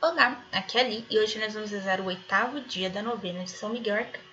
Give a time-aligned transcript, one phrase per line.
[0.00, 3.50] Olá, aqui é Ali e hoje nós vamos rezar o oitavo dia da novena de
[3.50, 4.24] São Miguel Arcanjo.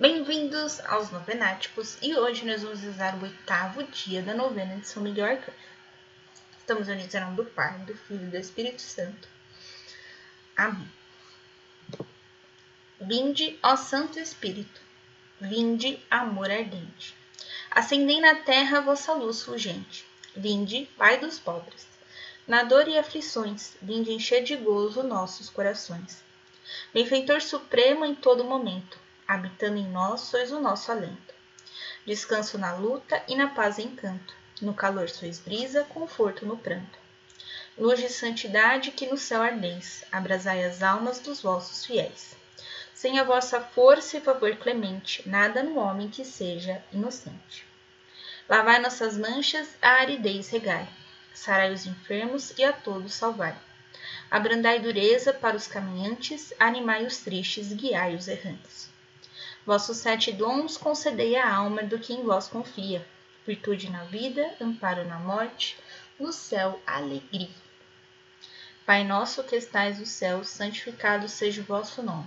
[0.00, 5.02] Bem-vindos aos Novenáticos e hoje nós vamos rezar o oitavo dia da novena de São
[5.02, 5.58] Miguel Arcanjo.
[6.58, 9.28] Estamos unidos em nome do Pai, do Filho e do Espírito Santo.
[10.56, 10.90] Amém.
[12.98, 14.80] Vinde, ó Santo Espírito,
[15.38, 17.17] vinde, amor ardente.
[17.70, 20.06] Acendei na terra vossa luz fulgente.
[20.34, 21.86] Vinde, Pai dos pobres.
[22.46, 26.24] Na dor e aflições, vinde encher de gozo nossos corações.
[26.94, 31.34] Benfeitor supremo em todo momento, habitando em nós sois o nosso alento.
[32.06, 34.34] Descanso na luta e na paz encanto.
[34.62, 36.98] No calor sois brisa, conforto no pranto.
[37.76, 42.37] Luz de santidade que no céu ardeis, abrasai as almas dos vossos fiéis.
[43.00, 47.64] Sem a vossa força e favor clemente, nada no homem que seja inocente.
[48.48, 50.88] Lavai nossas manchas, a aridez regai.
[51.32, 53.56] Sarai os enfermos e a todos salvai.
[54.28, 58.90] Abrandai dureza para os caminhantes, animai os tristes, guiai os errantes.
[59.64, 63.06] Vossos sete dons concedei à alma do que em vós confia.
[63.46, 65.78] Virtude na vida, amparo na morte,
[66.18, 67.48] no céu alegria.
[68.84, 72.26] Pai nosso que estais no céu, santificado seja o vosso nome.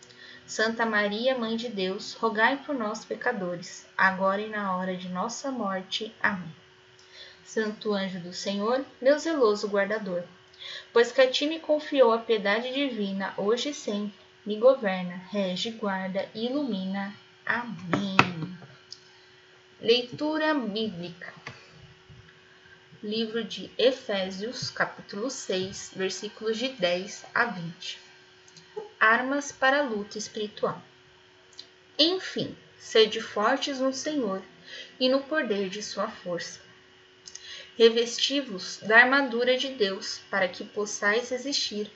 [0.51, 5.49] Santa Maria, Mãe de Deus, rogai por nós, pecadores, agora e na hora de nossa
[5.49, 6.13] morte.
[6.21, 6.53] Amém.
[7.45, 10.25] Santo anjo do Senhor, meu zeloso guardador,
[10.91, 15.71] pois que a ti me confiou a piedade divina, hoje e sempre, me governa, rege,
[15.71, 17.15] guarda e ilumina.
[17.45, 18.17] Amém.
[19.79, 21.33] Leitura bíblica.
[23.01, 28.10] Livro de Efésios, capítulo 6, versículos de 10 a 20
[29.01, 30.79] armas para a luta espiritual.
[31.97, 34.43] Enfim, sede fortes no Senhor
[34.99, 36.61] e no poder de sua força.
[37.75, 41.91] Revesti-vos da armadura de Deus, para que possais resistir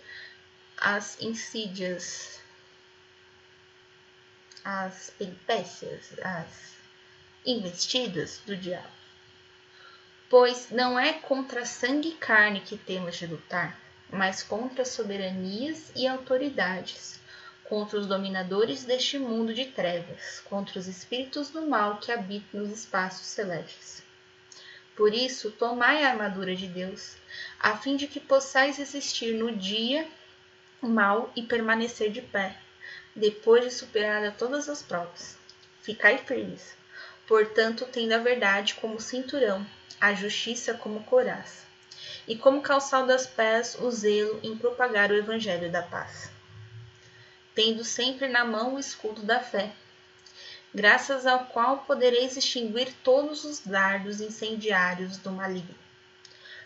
[0.75, 2.41] às insídias,
[4.63, 6.73] às peripécias, às
[7.45, 8.95] investidas do diabo.
[10.27, 13.79] Pois não é contra sangue e carne que temos de lutar,
[14.11, 17.19] mas contra soberanias e autoridades,
[17.63, 22.71] contra os dominadores deste mundo de trevas, contra os espíritos do mal que habitam nos
[22.71, 24.03] espaços celestes.
[24.95, 27.17] Por isso, tomai a armadura de Deus,
[27.59, 30.07] a fim de que possais resistir no dia
[30.81, 32.55] mal e permanecer de pé,
[33.15, 35.37] depois de superar todas as provas.
[35.81, 36.75] Ficai firmes,
[37.27, 39.65] portanto, tendo a verdade como cinturão,
[39.99, 41.65] a justiça como coraça
[42.27, 46.29] e como calçado das pés o zelo em propagar o evangelho da paz.
[47.53, 49.71] Tendo sempre na mão o escudo da fé,
[50.73, 55.75] graças ao qual podereis extinguir todos os dardos incendiários do maligno.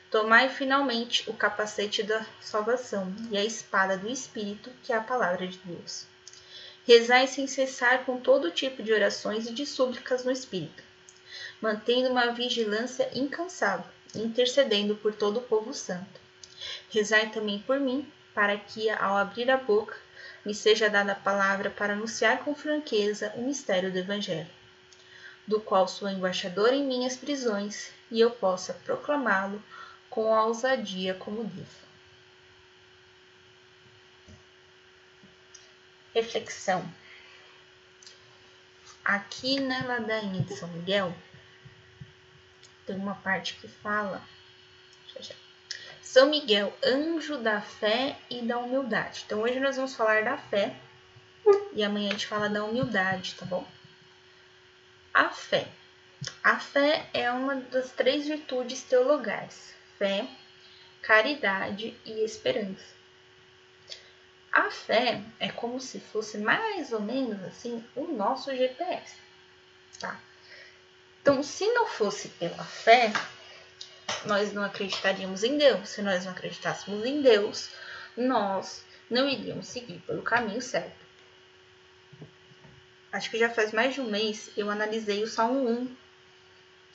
[0.09, 5.47] Tomai finalmente o capacete da salvação e a espada do Espírito, que é a palavra
[5.47, 6.07] de Deus.
[6.87, 10.81] Rezai sem cessar com todo tipo de orações e de súplicas no Espírito,
[11.61, 16.19] mantendo uma vigilância incansável intercedendo por todo o povo santo.
[16.89, 19.95] Rezai também por mim, para que, ao abrir a boca,
[20.45, 24.49] me seja dada a palavra para anunciar com franqueza o mistério do Evangelho,
[25.45, 29.61] do qual sou embaixador em minhas prisões, e eu possa proclamá-lo
[30.09, 31.89] com ousadia como devo.
[36.13, 36.83] Reflexão.
[39.05, 41.13] Aqui na ladainha de São Miguel,
[42.89, 44.19] tem uma parte que fala.
[46.01, 49.23] São Miguel, anjo da fé e da humildade.
[49.25, 50.75] Então hoje nós vamos falar da fé
[51.73, 53.63] e amanhã a gente fala da humildade, tá bom?
[55.13, 55.67] A fé.
[56.43, 60.27] A fé é uma das três virtudes teologais: fé,
[61.03, 62.97] caridade e esperança.
[64.51, 69.15] A fé é como se fosse mais ou menos assim o nosso GPS,
[69.99, 70.19] tá?
[71.29, 73.13] Então, se não fosse pela fé,
[74.25, 75.89] nós não acreditaríamos em Deus.
[75.89, 77.69] Se nós não acreditássemos em Deus,
[78.17, 81.05] nós não iríamos seguir pelo caminho certo.
[83.11, 85.95] Acho que já faz mais de um mês eu analisei o Salmo 1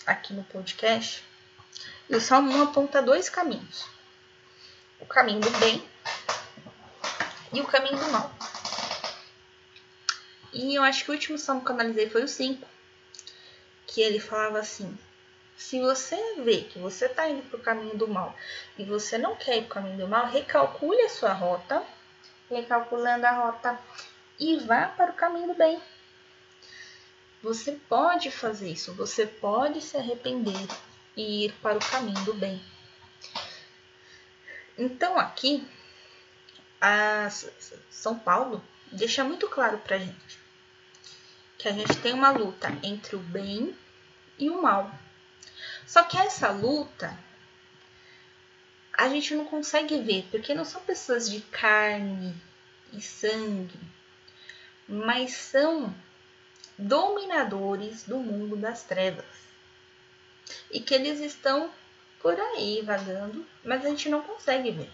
[0.04, 1.22] aqui no podcast
[2.10, 3.86] E o Salmo 1 aponta dois caminhos:
[4.98, 5.80] o caminho do bem
[7.52, 8.34] e o caminho do mal.
[10.52, 12.73] E eu acho que o último salmo que eu analisei foi o 5,
[13.94, 14.98] que ele falava assim:
[15.56, 18.36] se você vê que você está indo para o caminho do mal
[18.76, 21.82] e você não quer ir para o caminho do mal, recalcule a sua rota,
[22.50, 23.78] recalculando a rota
[24.38, 25.80] e vá para o caminho do bem.
[27.40, 30.66] Você pode fazer isso, você pode se arrepender
[31.16, 32.60] e ir para o caminho do bem.
[34.76, 35.64] Então aqui,
[37.90, 40.44] São Paulo deixa muito claro para a gente
[41.64, 43.74] que a gente tem uma luta entre o bem
[44.38, 44.90] e o mal.
[45.86, 47.16] Só que essa luta
[48.96, 52.34] a gente não consegue ver, porque não são pessoas de carne
[52.92, 53.78] e sangue,
[54.88, 55.94] mas são
[56.78, 59.24] dominadores do mundo das trevas.
[60.70, 61.70] E que eles estão
[62.20, 64.90] por aí vagando, mas a gente não consegue ver.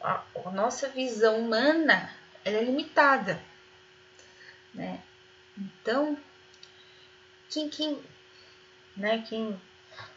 [0.00, 0.22] A,
[0.52, 2.12] nossa visão humana
[2.44, 3.40] é limitada,
[4.72, 5.02] né?
[5.56, 6.18] Então,
[7.50, 8.02] quem, quem,
[8.96, 9.60] né, quem,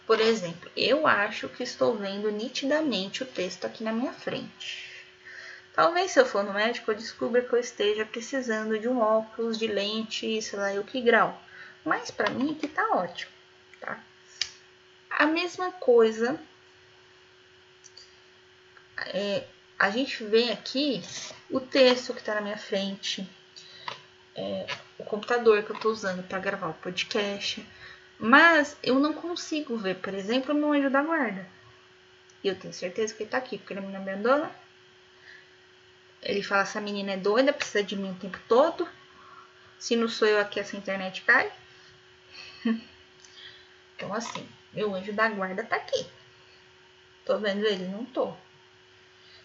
[0.06, 4.90] por exemplo, eu acho que estou vendo nitidamente o texto aqui na minha frente.
[5.74, 9.58] Talvez se eu for no médico eu descubra que eu esteja precisando de um óculos,
[9.58, 11.42] de lente, sei lá, o que grau.
[11.86, 13.32] Mas para mim aqui tá ótimo,
[13.80, 14.04] tá?
[15.10, 16.40] A mesma coisa,
[19.08, 19.46] é,
[19.78, 21.02] a gente vê aqui
[21.50, 23.28] o texto que está na minha frente,
[24.36, 24.68] é,
[25.10, 27.66] computador que eu estou usando para gravar o podcast,
[28.18, 31.46] mas eu não consigo ver, por exemplo, meu anjo da guarda.
[32.44, 34.50] E eu tenho certeza que ele está aqui, porque ele não me abandona,
[36.22, 38.88] ele fala: essa menina é doida, precisa de mim o tempo todo.
[39.78, 41.52] Se não sou eu aqui, essa internet cai.
[43.96, 46.06] então, assim, meu anjo da guarda tá aqui.
[47.26, 47.86] Tô vendo ele?
[47.88, 48.34] Não tô.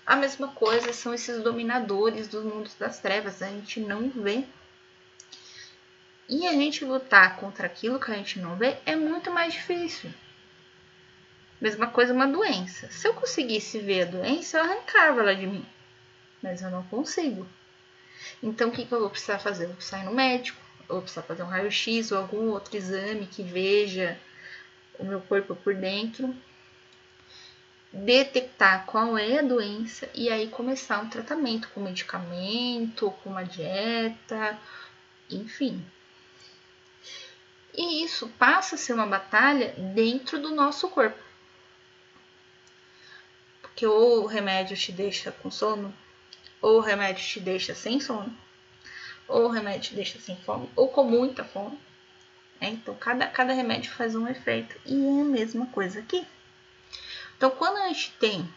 [0.05, 3.43] A mesma coisa são esses dominadores dos mundos das trevas.
[3.43, 4.45] A gente não vê.
[6.29, 10.11] E a gente lutar contra aquilo que a gente não vê é muito mais difícil.
[11.61, 12.91] Mesma coisa uma doença.
[12.91, 15.67] Se eu conseguisse ver a doença, eu arrancava ela de mim
[16.44, 17.47] mas eu não consigo.
[18.43, 19.65] Então, o que, que eu vou precisar fazer?
[19.65, 22.77] Eu vou precisar ir no médico, eu vou precisar fazer um raio-x ou algum outro
[22.77, 24.19] exame que veja
[24.99, 26.37] o meu corpo por dentro,
[27.91, 34.59] detectar qual é a doença e aí começar um tratamento com medicamento, com uma dieta,
[35.31, 35.82] enfim.
[37.76, 41.19] E isso passa a ser uma batalha dentro do nosso corpo.
[43.61, 45.93] Porque ou o remédio te deixa com sono,
[46.62, 48.35] ou o remédio te deixa sem sono,
[49.26, 51.79] ou o remédio te deixa sem fome, ou com muita fome.
[52.61, 54.79] É, então, cada, cada remédio faz um efeito.
[54.87, 56.25] E é a mesma coisa aqui.
[57.37, 58.49] Então, quando a gente tem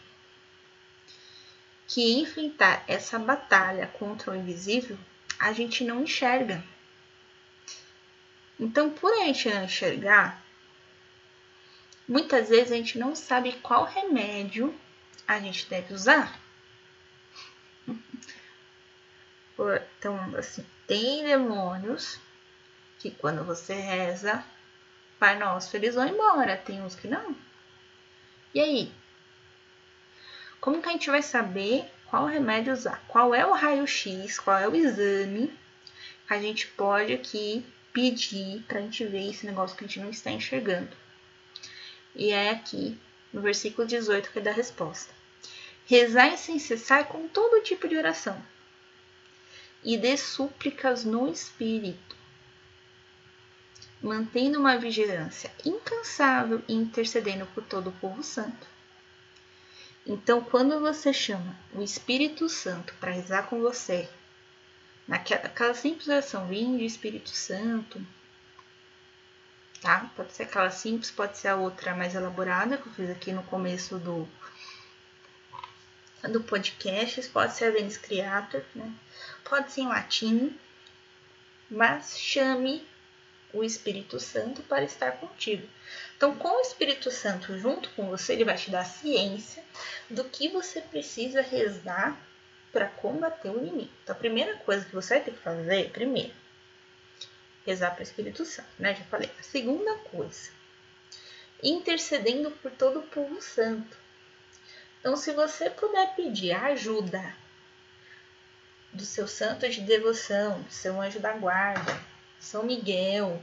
[1.88, 4.96] que enfrentar essa batalha contra o invisível,
[5.38, 6.62] a gente não enxerga.
[8.58, 10.42] Então, por a gente não enxergar,
[12.08, 14.74] muitas vezes a gente não sabe qual remédio
[15.26, 16.38] a gente deve usar.
[19.98, 22.18] Então, assim, tem demônios
[22.98, 24.44] que quando você reza,
[25.18, 26.56] Pai Nosso, eles vão embora.
[26.56, 27.36] Tem uns que não.
[28.54, 28.92] E aí?
[30.60, 33.02] Como que a gente vai saber qual remédio usar?
[33.06, 34.38] Qual é o raio-x?
[34.38, 35.48] Qual é o exame
[36.26, 37.64] que a gente pode aqui
[37.98, 40.96] pedir para a gente ver esse negócio que a gente não está enxergando?
[42.14, 42.96] E é aqui
[43.32, 45.12] no versículo 18 que dá a resposta.
[45.84, 48.40] Rezai sem cessar com todo tipo de oração
[49.82, 52.16] e dê súplicas no espírito,
[54.00, 58.64] mantendo uma vigilância incansável e intercedendo por todo o povo santo.
[60.06, 64.08] Então, quando você chama o Espírito Santo para rezar com você,
[65.08, 68.06] naquela simples oração, vinde Espírito Santo,
[69.80, 70.10] tá?
[70.14, 73.42] Pode ser aquela simples, pode ser a outra mais elaborada que eu fiz aqui no
[73.44, 74.28] começo do
[76.30, 78.92] do podcast, pode ser a Venus Creator, né?
[79.44, 80.58] pode ser em latim,
[81.70, 82.84] mas chame
[83.52, 85.66] o Espírito Santo para estar contigo.
[86.16, 89.64] Então, com o Espírito Santo junto com você, ele vai te dar ciência
[90.10, 92.18] do que você precisa rezar
[92.72, 93.90] para combater o inimigo.
[94.02, 96.34] Então, a primeira coisa que você vai ter que fazer, primeiro,
[97.66, 98.94] rezar para o Espírito Santo, né?
[98.94, 99.30] Já falei.
[99.38, 100.50] A segunda coisa,
[101.62, 103.96] intercedendo por todo o povo santo.
[105.00, 107.34] Então, se você puder pedir ajuda
[108.92, 112.00] do seu santo de devoção, do seu anjo da guarda,
[112.40, 113.40] São Miguel,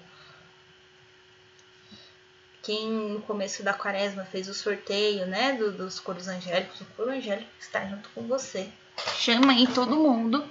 [2.66, 7.12] quem no começo da quaresma fez o sorteio, né, do, dos coros angélicos, o coro
[7.12, 8.70] angélico está junto com você.
[9.18, 10.48] Chama aí todo mundo,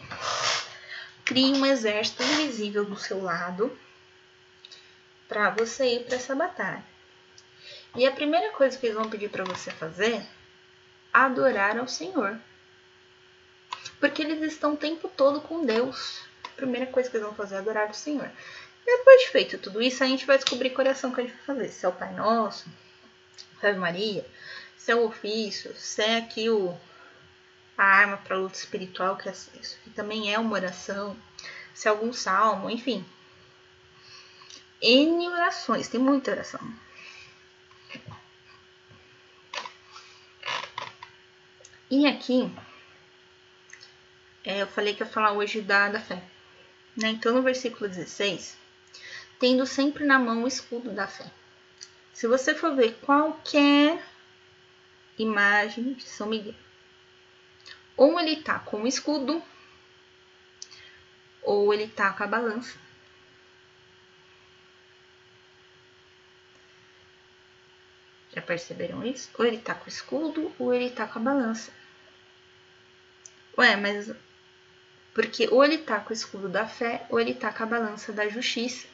[1.24, 3.76] crie um exército invisível do seu lado
[5.28, 6.84] para você ir para essa batalha.
[7.94, 10.26] E a primeira coisa que eles vão pedir para você fazer é
[11.12, 12.36] adorar ao Senhor.
[14.00, 16.22] Porque eles estão o tempo todo com Deus.
[16.44, 18.28] A primeira coisa que eles vão fazer é adorar o Senhor.
[18.84, 21.44] Depois de feito tudo isso, a gente vai descobrir qual oração que a gente vai
[21.44, 21.68] fazer.
[21.68, 22.66] Se é o Pai Nosso,
[23.62, 24.26] é Maria,
[24.76, 26.76] se é o ofício, se é aqui o,
[27.76, 31.16] a arma para a luta espiritual, que, é, isso, que também é uma oração,
[31.74, 33.04] se é algum salmo, enfim.
[34.80, 36.60] N orações, tem muita oração.
[41.90, 42.52] E aqui,
[44.44, 46.22] é, eu falei que ia falar hoje da, da fé.
[46.96, 47.10] Né?
[47.10, 48.56] Então, no versículo 16,
[49.38, 51.30] tendo sempre na mão o escudo da fé.
[52.12, 54.02] Se você for ver qualquer
[55.18, 56.54] imagem de São Miguel,
[57.96, 59.42] ou ele tá com o escudo,
[61.42, 62.76] ou ele tá com a balança.
[68.34, 69.30] Já perceberam isso?
[69.38, 71.72] Ou ele tá com o escudo, ou ele tá com a balança.
[73.56, 74.12] Ué, mas.
[75.14, 78.12] Porque ou ele tá com o escudo da fé, ou ele tá com a balança
[78.12, 78.88] da justiça.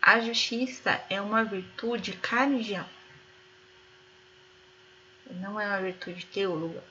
[0.00, 2.88] A justiça é uma virtude cardial.
[5.30, 6.82] Não é uma virtude teóloga.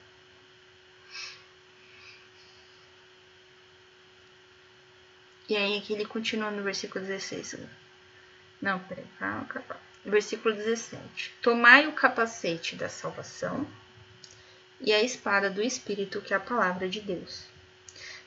[5.49, 7.57] E aí aqui ele continua no versículo 16.
[8.61, 9.77] Não, peraí, calma, calma.
[10.05, 11.33] Versículo 17.
[11.41, 13.67] Tomai o capacete da salvação
[14.79, 17.45] e a espada do Espírito, que é a palavra de Deus.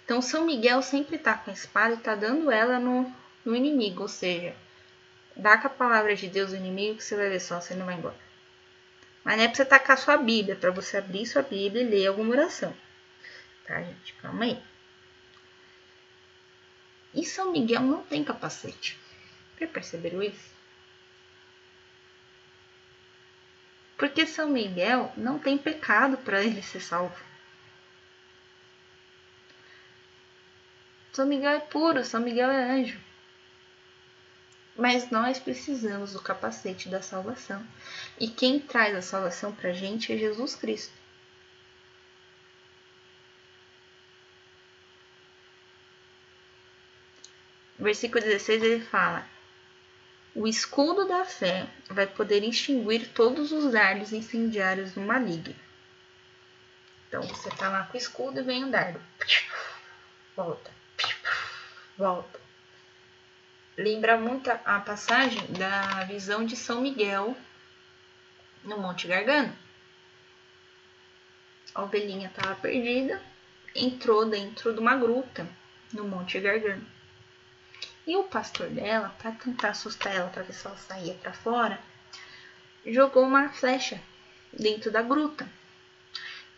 [0.05, 3.15] Então, São Miguel sempre está com a espada e está dando ela no,
[3.45, 4.57] no inimigo, ou seja,
[5.37, 7.87] Dá com a palavra de Deus o inimigo que você vai ver só, você não
[7.87, 8.17] vai embora.
[9.25, 11.89] Mas não é pra você tacar sua Bíblia, é pra você abrir sua Bíblia e
[11.89, 12.75] ler alguma oração.
[13.67, 14.15] Tá, gente?
[14.15, 14.63] Calma aí.
[17.15, 18.99] E São Miguel não tem capacete.
[19.61, 20.51] Já perceberam isso?
[23.99, 27.15] Porque São Miguel não tem pecado para ele ser salvo.
[31.13, 32.99] São Miguel é puro, São Miguel é anjo.
[34.81, 37.63] Mas nós precisamos do capacete da salvação.
[38.19, 40.95] E quem traz a salvação para a gente é Jesus Cristo.
[47.79, 49.29] Versículo 16 ele fala:
[50.35, 55.55] O escudo da fé vai poder extinguir todos os dardos incendiários do maligno.
[57.07, 58.99] Então você tá lá com o escudo e vem o dardo.
[60.35, 60.71] Volta.
[61.99, 62.50] Volta
[63.81, 67.35] lembra muito a passagem da visão de São Miguel
[68.63, 69.57] no Monte Gargano.
[71.75, 73.23] A ovelhinha estava perdida,
[73.75, 75.49] entrou dentro de uma gruta
[75.95, 76.87] no Monte Gargano.
[78.07, 81.81] E o pastor dela, para tentar assustar ela, para ver se ela saía para fora,
[82.85, 83.99] jogou uma flecha
[84.53, 85.49] dentro da gruta.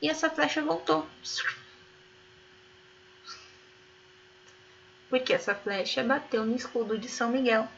[0.00, 1.06] E essa flecha voltou
[5.12, 7.68] porque essa flecha bateu no escudo de São Miguel.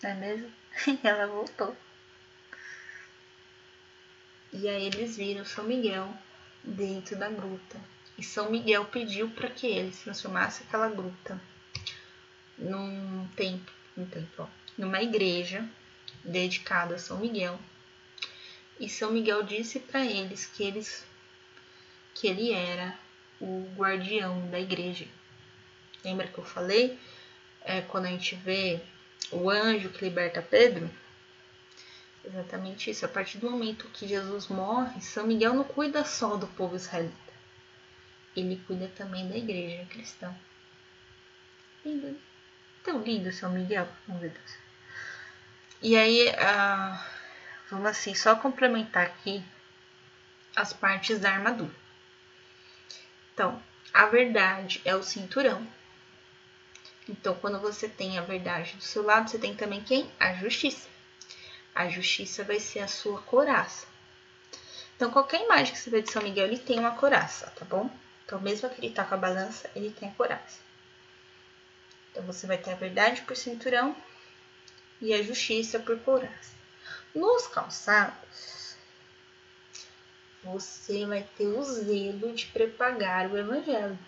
[0.00, 0.52] Não é mesmo?
[1.02, 1.76] Ela voltou.
[4.52, 6.08] E aí eles viram São Miguel
[6.62, 7.80] dentro da gruta.
[8.16, 11.40] E São Miguel pediu para que eles transformassem aquela gruta
[12.56, 15.68] num templo, num templo, numa igreja
[16.22, 17.58] dedicada a São Miguel.
[18.78, 21.04] E São Miguel disse para eles que eles
[22.14, 22.96] que ele era
[23.40, 25.17] o guardião da igreja.
[26.04, 26.98] Lembra que eu falei?
[27.62, 28.80] É, quando a gente vê
[29.30, 30.90] o anjo que liberta Pedro?
[32.24, 33.04] Exatamente isso.
[33.04, 37.16] A partir do momento que Jesus morre, São Miguel não cuida só do povo israelita.
[38.36, 40.34] Ele cuida também da igreja cristã.
[41.84, 42.18] Lindo.
[42.84, 43.88] Tão lindo São Miguel.
[44.06, 44.58] Deus.
[45.80, 46.98] E aí, uh,
[47.70, 49.42] vamos assim, só complementar aqui
[50.54, 51.74] as partes da armadura.
[53.32, 53.62] Então,
[53.94, 55.66] a verdade é o cinturão.
[57.08, 60.10] Então, quando você tem a verdade do seu lado, você tem também quem?
[60.20, 60.88] A justiça.
[61.74, 63.86] A justiça vai ser a sua coraça.
[64.94, 67.88] Então, qualquer imagem que você vê de São Miguel, ele tem uma coraça, tá bom?
[68.26, 70.58] Então, mesmo que ele tá com a balança, ele tem a coraça.
[72.10, 73.96] Então, você vai ter a verdade por cinturão
[75.00, 76.52] e a justiça por coraça.
[77.14, 78.76] Nos calçados,
[80.42, 83.98] você vai ter o zelo de propagar o evangelho.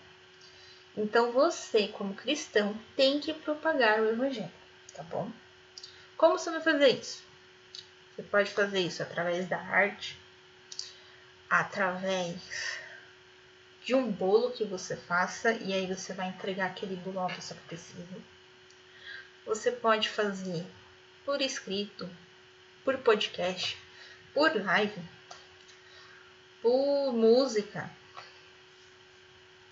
[0.95, 4.51] Então você, como cristão, tem que propagar o evangelho,
[4.93, 5.31] tá bom?
[6.17, 7.23] Como você vai fazer isso?
[8.15, 10.19] Você pode fazer isso através da arte,
[11.49, 12.79] através
[13.83, 17.59] de um bolo que você faça e aí você vai entregar aquele bolo a pessoa
[17.59, 18.05] que precisa.
[19.45, 20.65] Você pode fazer
[21.25, 22.09] por escrito,
[22.83, 23.77] por podcast,
[24.33, 25.01] por live,
[26.61, 27.89] por música.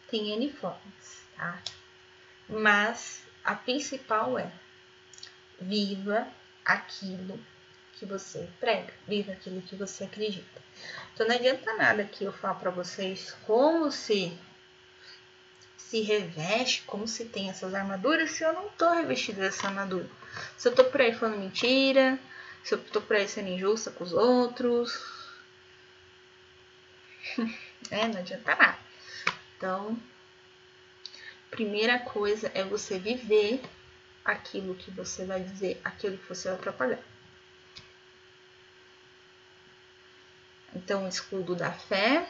[0.10, 1.62] Tem N formas, tá?
[2.48, 4.52] Mas a principal é
[5.60, 6.28] viva
[6.66, 7.40] aquilo
[7.94, 10.62] que você prega, viva aquilo que você acredita.
[11.14, 14.38] Então não adianta nada que eu falar para vocês como se
[15.78, 20.08] se reveste, como se tem essas armaduras, se eu não tô revestida dessa armadura.
[20.56, 22.20] Se eu tô por aí falando mentira,
[22.64, 24.94] se eu tô por aí sendo injusta com os outros.
[27.90, 28.89] é, não adianta nada.
[29.60, 30.00] Então,
[31.52, 33.62] primeira coisa é você viver
[34.24, 37.00] aquilo que você vai dizer, aquilo que você vai propagar.
[40.74, 42.26] Então, escudo da fé,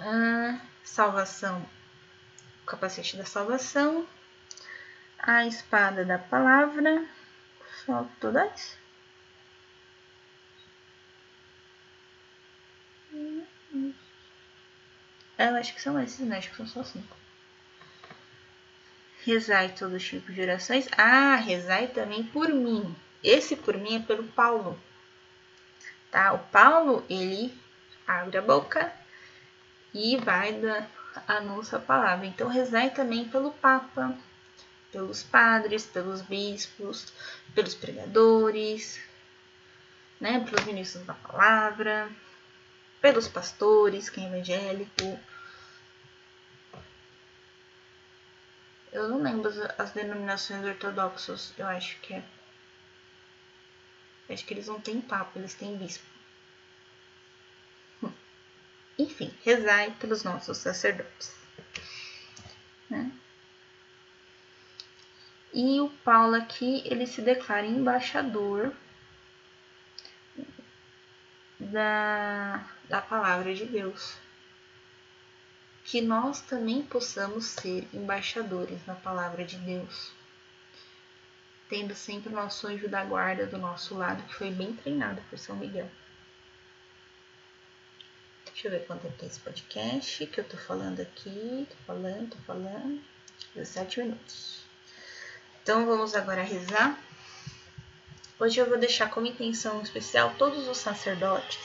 [0.00, 1.64] a salvação,
[2.64, 4.04] o capacete da salvação,
[5.16, 7.06] a espada da palavra,
[7.86, 8.79] só todas.
[15.48, 16.38] Eu acho que são esses, né?
[16.38, 17.16] Acho que são só cinco.
[19.24, 20.88] Rezai todos os tipos de orações.
[20.96, 22.94] Ah, rezai também por mim.
[23.22, 24.78] Esse por mim é pelo Paulo
[26.10, 26.32] tá?
[26.32, 27.56] O Paulo, ele
[28.06, 28.92] abre a boca
[29.94, 30.88] e vai dar
[31.26, 32.26] anúncio a palavra.
[32.26, 34.16] Então, rezai também pelo Papa,
[34.92, 37.12] pelos padres, pelos bispos,
[37.54, 39.00] pelos pregadores,
[40.20, 40.44] né?
[40.44, 42.10] Pelos ministros da palavra,
[43.00, 45.18] pelos pastores, quem é evangélico.
[48.92, 52.24] Eu não lembro as, denominações ortodoxas, eu acho que é
[54.28, 56.04] Acho que eles não têm papo, eles têm bispo.
[58.96, 61.34] Enfim, rezai pelos nossos sacerdotes.
[62.88, 63.10] Né?
[65.52, 68.72] E o Paulo aqui, ele se declara embaixador
[71.58, 74.16] da, da palavra de Deus.
[75.90, 80.12] Que nós também possamos ser embaixadores da palavra de Deus
[81.70, 85.38] tendo sempre o nosso anjo da guarda do nosso lado, que foi bem treinado por
[85.38, 85.88] São Miguel.
[88.44, 91.66] Deixa eu ver quanto tempo tem esse podcast que eu tô falando aqui.
[91.70, 93.00] Tô falando, tô falando.
[93.54, 94.64] 17 minutos.
[95.62, 96.98] Então vamos agora rezar.
[98.38, 101.58] Hoje eu vou deixar como intenção especial todos os sacerdotes,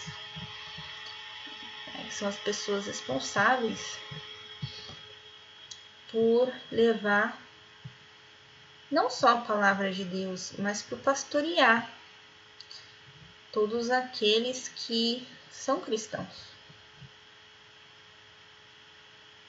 [2.15, 3.97] são as pessoas responsáveis
[6.09, 7.37] por levar
[8.89, 11.91] não só a palavra de Deus, mas para pastorear
[13.51, 16.55] todos aqueles que são cristãos.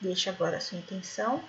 [0.00, 1.42] Deixe agora a sua intenção.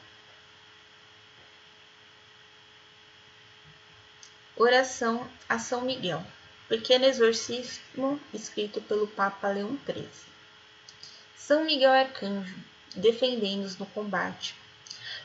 [4.55, 6.23] Oração a São Miguel.
[6.67, 10.36] Pequeno exorcismo escrito pelo Papa Leão XIII.
[11.37, 12.55] São Miguel Arcanjo,
[12.95, 14.55] defendendo-nos no combate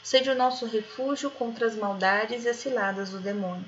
[0.03, 3.64] Sede o nosso refúgio contra as maldades e as ciladas do demônio.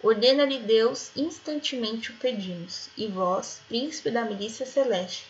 [0.00, 5.26] Ordena-lhe Deus, instantemente o pedimos, e vós, príncipe da milícia celeste,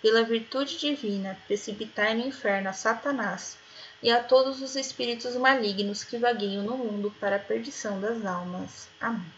[0.00, 3.58] pela virtude divina, precipitai no inferno a Satanás
[4.02, 8.88] e a todos os espíritos malignos que vagueiam no mundo para a perdição das almas.
[8.98, 9.30] Amém.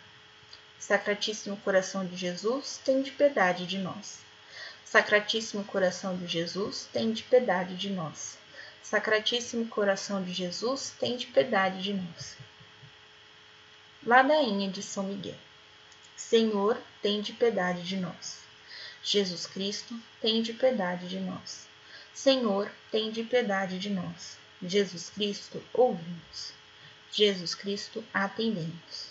[0.78, 4.20] Sacratíssimo coração de Jesus, tem de piedade de nós.
[4.92, 8.36] Sacratíssimo coração de Jesus, tem de piedade de nós.
[8.82, 12.36] Sacratíssimo coração de Jesus, tende piedade de nós.
[14.04, 15.38] Ladainha de São Miguel.
[16.14, 18.40] Senhor, tende piedade de nós.
[19.02, 21.66] Jesus Cristo, tende piedade de nós.
[22.12, 24.36] Senhor, tende piedade de nós.
[24.62, 26.52] Jesus Cristo, ouvimos.
[27.10, 29.10] Jesus Cristo, atendemos.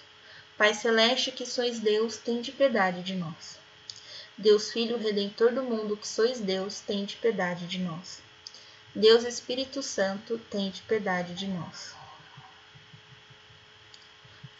[0.59, 3.60] Pai celeste, que sois Deus, tende piedade de nós.
[4.37, 8.21] Deus Filho Redentor do mundo, que sois Deus, tende piedade de nós.
[8.95, 11.93] Deus Espírito Santo, tende piedade de nós.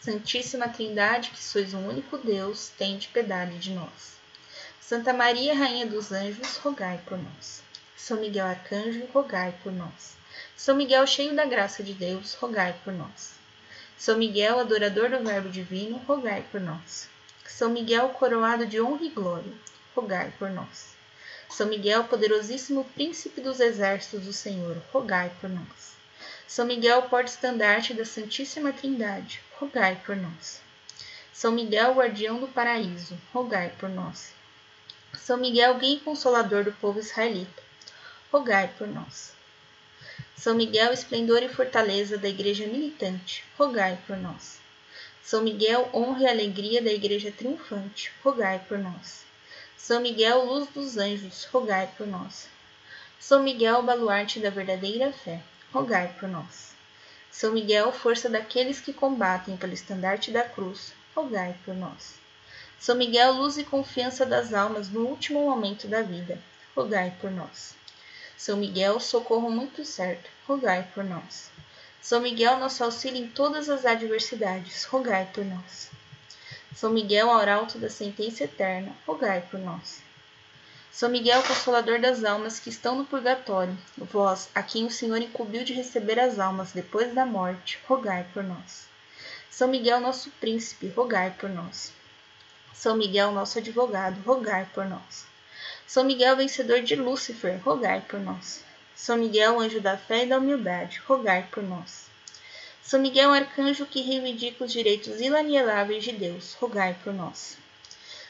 [0.00, 4.16] Santíssima Trindade, que sois o único Deus, tende piedade de nós.
[4.80, 7.62] Santa Maria, Rainha dos Anjos, rogai por nós.
[7.96, 10.16] São Miguel Arcanjo, rogai por nós.
[10.56, 13.34] São Miguel, cheio da graça de Deus, rogai por nós.
[13.96, 17.11] São Miguel, adorador do Verbo Divino, rogai por nós.
[17.46, 19.52] São Miguel, coroado de honra e glória,
[19.94, 20.94] rogai por nós.
[21.48, 25.92] São Miguel, poderosíssimo príncipe dos exércitos do Senhor, rogai por nós.
[26.48, 30.62] São Miguel, porta-estandarte da Santíssima Trindade, rogai por nós.
[31.32, 34.32] São Miguel, guardião do paraíso, rogai por nós.
[35.14, 37.62] São Miguel, guia e consolador do povo israelita,
[38.32, 39.34] rogai por nós.
[40.36, 44.61] São Miguel, esplendor e fortaleza da Igreja militante, rogai por nós.
[45.22, 49.24] São Miguel, honra e alegria da Igreja triunfante, rogai por nós.
[49.76, 52.48] São Miguel, luz dos anjos, rogai por nós.
[53.20, 55.40] São Miguel, baluarte da verdadeira fé,
[55.72, 56.72] rogai por nós.
[57.30, 62.14] São Miguel, força daqueles que combatem pelo estandarte da cruz, rogai por nós.
[62.78, 66.36] São Miguel, luz e confiança das almas no último momento da vida,
[66.74, 67.76] rogai por nós.
[68.36, 71.48] São Miguel, socorro muito certo, rogai por nós.
[72.02, 75.88] São Miguel, nosso auxílio em todas as adversidades, rogai por nós.
[76.74, 80.02] São Miguel, arauto da sentença eterna, rogai por nós.
[80.90, 85.62] São Miguel, consolador das almas que estão no purgatório, vós, a quem o Senhor incumbiu
[85.62, 88.88] de receber as almas depois da morte, rogai por nós.
[89.48, 91.92] São Miguel, nosso príncipe, rogai por nós.
[92.74, 95.24] São Miguel, nosso advogado, rogai por nós.
[95.86, 98.64] São Miguel, vencedor de Lúcifer, rogai por nós.
[98.94, 102.06] São Miguel, anjo da fé e da humildade, rogai por nós.
[102.82, 107.56] São Miguel, arcanjo que reivindica os direitos inalienáveis de Deus, rogai por nós.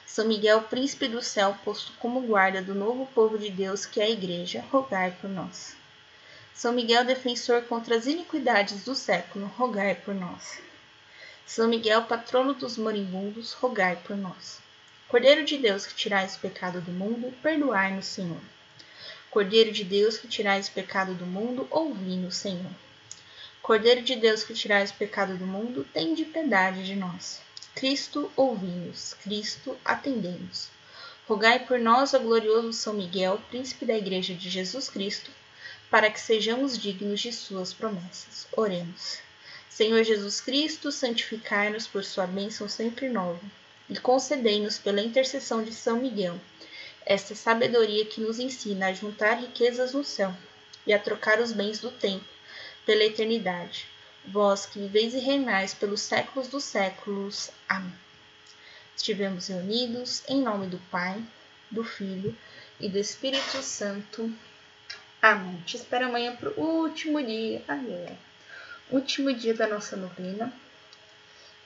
[0.07, 4.05] São Miguel, príncipe do céu, posto como guarda do novo povo de Deus que é
[4.05, 5.75] a Igreja, rogai por nós.
[6.55, 10.61] São Miguel, defensor contra as iniquidades do século, rogai por nós.
[11.47, 14.61] São Miguel, patrono dos moribundos, rogai por nós.
[15.09, 18.41] Cordeiro de Deus que tirais o pecado do mundo, perdoai-nos, Senhor.
[19.33, 22.71] Cordeiro de Deus que tirais o pecado do mundo, ouvi-nos, Senhor.
[23.63, 27.41] Cordeiro de Deus que tirais o pecado do mundo, tende piedade de nós.
[27.75, 29.15] Cristo, ouvi-nos.
[29.23, 30.69] Cristo, atendemos.
[31.27, 35.31] Rogai por nós, ó glorioso São Miguel, príncipe da Igreja de Jesus Cristo,
[35.91, 38.47] para que sejamos dignos de suas promessas.
[38.55, 39.17] Oremos.
[39.67, 43.41] Senhor Jesus Cristo, santificai-nos por sua bênção sempre nova,
[43.89, 46.39] e concedei-nos pela intercessão de São Miguel,
[47.13, 50.35] esta sabedoria que nos ensina a juntar riquezas no céu
[50.87, 52.25] e a trocar os bens do tempo
[52.85, 53.87] pela eternidade
[54.25, 57.51] vós que viveis e reinais pelos séculos dos séculos.
[57.69, 57.93] Amém.
[58.97, 61.23] Estivemos reunidos em nome do Pai,
[61.71, 62.37] do Filho
[62.79, 64.33] e do Espírito Santo.
[65.21, 65.61] Amém.
[65.67, 67.63] Te espero amanhã para o último dia.
[67.67, 68.17] Ai,
[68.91, 70.53] Último dia da nossa novena.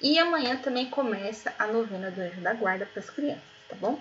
[0.00, 4.00] E amanhã também começa a novena do Anjo da Guarda para as crianças, tá bom?